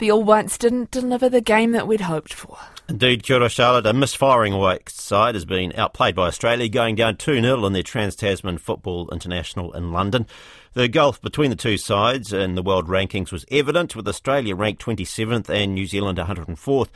the 0.00 0.10
All 0.10 0.24
Whites 0.24 0.58
didn't 0.58 0.90
deliver 0.90 1.28
the 1.28 1.42
game 1.42 1.72
that 1.72 1.86
we'd 1.86 2.00
hoped 2.00 2.32
for. 2.32 2.56
Indeed, 2.88 3.22
Kia 3.22 3.48
Charlotte, 3.48 3.86
a 3.86 3.92
misfiring 3.92 4.54
White 4.56 4.88
side 4.88 5.36
has 5.36 5.44
been 5.44 5.72
outplayed 5.76 6.16
by 6.16 6.26
Australia, 6.26 6.68
going 6.68 6.96
down 6.96 7.16
2 7.16 7.40
0 7.40 7.64
in 7.66 7.72
their 7.74 7.82
Trans 7.82 8.16
Tasman 8.16 8.58
Football 8.58 9.10
International 9.10 9.72
in 9.74 9.92
London. 9.92 10.26
The 10.72 10.88
gulf 10.88 11.20
between 11.20 11.50
the 11.50 11.56
two 11.56 11.76
sides 11.76 12.32
in 12.32 12.54
the 12.54 12.62
world 12.62 12.88
rankings 12.88 13.30
was 13.30 13.44
evident, 13.50 13.94
with 13.94 14.08
Australia 14.08 14.56
ranked 14.56 14.82
27th 14.82 15.48
and 15.50 15.74
New 15.74 15.86
Zealand 15.86 16.18
104th. 16.18 16.88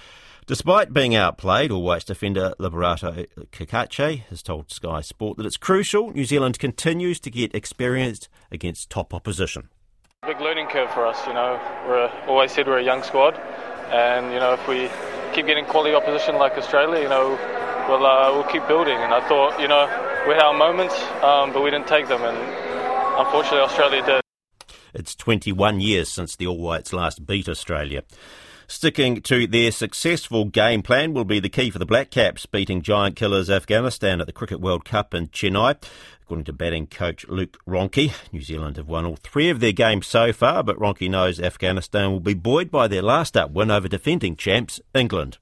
Despite 0.47 0.93
being 0.93 1.15
outplayed, 1.15 1.71
All 1.71 1.83
Whites 1.83 2.07
defender 2.07 2.55
Liberato 2.59 3.27
Cacace 3.53 4.23
has 4.31 4.43
told 4.43 4.73
Sky 4.73 5.03
Sport 5.03 5.37
that 5.37 5.47
it's 5.47 5.57
crucial 5.59 6.11
New 6.11 6.25
Zealand 6.25 6.59
continues 6.59 7.21
to 7.21 7.31
get 7.31 7.55
experience 7.55 8.29
against 8.51 8.91
top 8.91 9.13
opposition. 9.13 9.69
Big 10.27 10.41
learning 10.41 10.69
curve 10.69 10.91
for 10.91 11.07
us, 11.07 11.27
you 11.27 11.35
know. 11.35 11.61
We're 11.87 12.11
always 12.27 12.51
said 12.51 12.67
we're 12.67 12.79
a 12.79 12.83
young 12.83 13.03
squad, 13.03 13.35
and 13.93 14.33
you 14.33 14.41
know 14.41 14.55
if 14.55 14.67
we 14.67 14.89
keep 15.35 15.45
getting 15.45 15.67
quality 15.67 15.95
opposition 15.95 16.37
like 16.37 16.53
Australia, 16.57 17.03
you 17.03 17.11
know, 17.11 17.39
we'll 17.89 18.07
uh, 18.07 18.33
we'll 18.33 18.45
keep 18.45 18.67
building. 18.67 18.97
And 18.97 19.13
I 19.13 19.21
thought, 19.29 19.61
you 19.61 19.69
know, 19.69 19.85
we 20.27 20.33
had 20.33 20.45
our 20.45 20.55
moments, 20.55 20.99
um, 21.23 21.53
but 21.53 21.63
we 21.63 21.71
didn't 21.71 21.89
take 21.89 22.09
them, 22.09 22.23
and 22.23 22.39
unfortunately 23.19 23.61
Australia 23.61 24.03
did. 24.07 24.21
It's 24.95 25.15
21 25.15 25.81
years 25.81 26.11
since 26.11 26.37
the 26.37 26.47
All 26.47 26.59
Whites 26.59 26.95
last 26.95 27.27
beat 27.27 27.47
Australia. 27.47 28.03
Sticking 28.67 29.21
to 29.23 29.47
their 29.47 29.71
successful 29.71 30.47
game 30.47 30.83
plan 30.83 31.13
will 31.13 31.27
be 31.27 31.39
the 31.39 31.51
key 31.51 31.69
for 31.69 31.79
the 31.79 31.85
Black 31.85 32.11
Caps, 32.11 32.47
beating 32.47 32.81
giant 32.81 33.15
killers 33.15 33.51
Afghanistan 33.51 34.23
at 34.23 34.27
the 34.27 34.33
Cricket 34.33 34.59
World 34.59 34.87
Cup 34.87 35.13
in 35.13 35.29
Chennai. 35.29 35.77
According 36.25 36.45
to 36.47 36.55
batting 36.55 36.87
coach 36.87 37.29
Luke 37.29 37.59
Ronchi, 37.69 38.15
New 38.33 38.41
Zealand 38.41 38.79
have 38.79 38.89
won 38.89 39.05
all 39.05 39.17
three 39.17 39.51
of 39.51 39.61
their 39.61 39.73
games 39.73 40.07
so 40.07 40.33
far, 40.33 40.63
but 40.63 40.79
Ronchi 40.79 41.11
knows 41.11 41.39
Afghanistan 41.39 42.13
will 42.13 42.21
be 42.21 42.33
buoyed 42.33 42.71
by 42.71 42.89
their 42.89 43.03
last 43.03 43.37
up 43.37 43.51
win 43.51 43.71
over 43.71 43.89
defending 43.89 44.35
champs 44.35 44.81
England. 44.95 45.37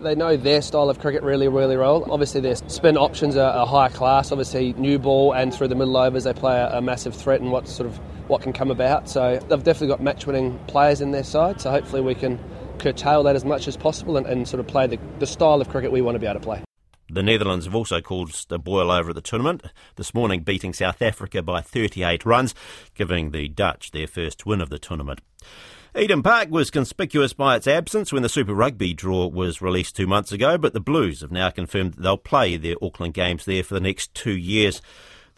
They 0.00 0.14
know 0.14 0.36
their 0.36 0.62
style 0.62 0.88
of 0.88 1.00
cricket 1.00 1.24
really, 1.24 1.48
really 1.48 1.76
well. 1.76 2.06
Obviously, 2.08 2.40
their 2.40 2.54
spin 2.54 2.96
options 2.96 3.36
are, 3.36 3.52
are 3.52 3.66
high 3.66 3.88
class. 3.88 4.30
Obviously, 4.30 4.72
new 4.74 5.00
ball 5.00 5.32
and 5.32 5.52
through 5.52 5.66
the 5.66 5.74
middle 5.74 5.96
overs, 5.96 6.22
they 6.22 6.32
play 6.32 6.60
a, 6.60 6.78
a 6.78 6.80
massive 6.80 7.16
threat 7.16 7.40
and 7.40 7.50
what 7.50 7.66
sort 7.66 7.88
of 7.88 7.96
what 8.28 8.40
can 8.40 8.52
come 8.52 8.70
about. 8.70 9.08
So 9.08 9.40
they've 9.48 9.64
definitely 9.64 9.88
got 9.88 10.00
match-winning 10.00 10.60
players 10.68 11.00
in 11.00 11.10
their 11.10 11.24
side. 11.24 11.60
So 11.60 11.72
hopefully, 11.72 12.02
we 12.02 12.14
can 12.14 12.38
curtail 12.78 13.24
that 13.24 13.34
as 13.34 13.44
much 13.44 13.66
as 13.66 13.76
possible 13.76 14.16
and, 14.16 14.26
and 14.26 14.46
sort 14.46 14.60
of 14.60 14.68
play 14.68 14.86
the, 14.86 15.00
the 15.18 15.26
style 15.26 15.60
of 15.60 15.68
cricket 15.68 15.90
we 15.90 16.02
want 16.02 16.14
to 16.14 16.20
be 16.20 16.26
able 16.26 16.38
to 16.38 16.44
play. 16.44 16.62
The 17.12 17.24
Netherlands 17.24 17.64
have 17.64 17.74
also 17.74 18.00
caused 18.00 18.52
a 18.52 18.58
boil 18.58 18.88
over 18.88 19.10
at 19.10 19.16
the 19.16 19.20
tournament, 19.20 19.64
this 19.96 20.14
morning 20.14 20.42
beating 20.42 20.72
South 20.72 21.02
Africa 21.02 21.42
by 21.42 21.60
38 21.60 22.24
runs, 22.24 22.54
giving 22.94 23.32
the 23.32 23.48
Dutch 23.48 23.90
their 23.90 24.06
first 24.06 24.46
win 24.46 24.60
of 24.60 24.70
the 24.70 24.78
tournament. 24.78 25.20
Eden 25.98 26.22
Park 26.22 26.50
was 26.50 26.70
conspicuous 26.70 27.32
by 27.32 27.56
its 27.56 27.66
absence 27.66 28.12
when 28.12 28.22
the 28.22 28.28
Super 28.28 28.54
Rugby 28.54 28.94
draw 28.94 29.26
was 29.26 29.60
released 29.60 29.96
two 29.96 30.06
months 30.06 30.30
ago, 30.30 30.56
but 30.56 30.72
the 30.72 30.78
Blues 30.78 31.20
have 31.20 31.32
now 31.32 31.50
confirmed 31.50 31.94
that 31.94 32.02
they'll 32.02 32.16
play 32.16 32.56
their 32.56 32.76
Auckland 32.80 33.14
games 33.14 33.44
there 33.44 33.64
for 33.64 33.74
the 33.74 33.80
next 33.80 34.14
two 34.14 34.36
years. 34.36 34.80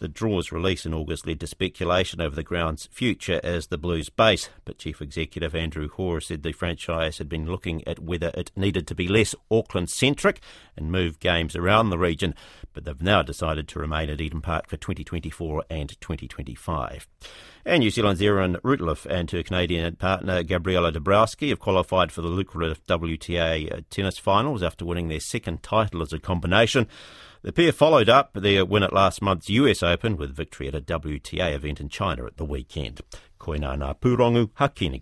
The 0.03 0.09
draw's 0.09 0.51
release 0.51 0.85
in 0.85 0.93
August 0.93 1.25
led 1.25 1.39
to 1.39 1.47
speculation 1.47 2.19
over 2.19 2.35
the 2.35 2.43
ground's 2.43 2.87
future 2.87 3.39
as 3.41 3.67
the 3.67 3.77
Blues 3.77 4.09
base, 4.09 4.49
but 4.65 4.77
Chief 4.77 5.01
Executive 5.01 5.55
Andrew 5.55 5.87
Hore 5.87 6.19
said 6.19 6.43
the 6.43 6.51
franchise 6.51 7.19
had 7.19 7.29
been 7.29 7.45
looking 7.45 7.87
at 7.87 7.99
whether 7.99 8.29
it 8.33 8.51
needed 8.53 8.85
to 8.87 8.95
be 8.95 9.07
less 9.07 9.33
Auckland 9.49 9.89
centric 9.89 10.41
and 10.75 10.91
move 10.91 11.21
games 11.21 11.55
around 11.55 11.89
the 11.89 11.97
region, 11.97 12.35
but 12.73 12.83
they've 12.83 13.01
now 13.01 13.21
decided 13.21 13.69
to 13.69 13.79
remain 13.79 14.09
at 14.09 14.19
Eden 14.19 14.41
Park 14.41 14.67
for 14.67 14.75
2024 14.75 15.63
and 15.69 15.91
2025. 16.01 17.07
And 17.65 17.79
New 17.79 17.89
Zealand's 17.89 18.21
Erin 18.21 18.57
Routliffe 18.61 19.05
and 19.05 19.31
her 19.31 19.41
Canadian 19.41 19.95
partner 19.95 20.43
Gabriela 20.43 20.91
Dabrowski 20.91 21.47
have 21.47 21.59
qualified 21.59 22.11
for 22.11 22.19
the 22.21 22.27
lucrative 22.27 22.85
WTA 22.87 23.85
tennis 23.89 24.17
finals 24.17 24.61
after 24.61 24.83
winning 24.83 25.07
their 25.07 25.21
second 25.21 25.63
title 25.63 26.01
as 26.01 26.11
a 26.11 26.19
combination. 26.19 26.89
The 27.43 27.51
pair 27.51 27.73
followed 27.73 28.07
up 28.07 28.31
their 28.35 28.63
win 28.63 28.83
at 28.83 28.93
last 28.93 29.21
month's 29.21 29.49
US 29.49 29.83
Open 29.83 30.15
with 30.15 30.33
victory 30.33 30.69
at 30.69 30.75
a 30.75 30.79
WTA 30.79 31.53
event 31.53 31.81
in 31.81 31.89
China 31.89 32.25
at 32.25 32.37
the 32.37 32.45
weekend. 32.45 33.01
Koinana 33.37 33.99
Purongu, 33.99 34.49
Hakina 34.51 35.01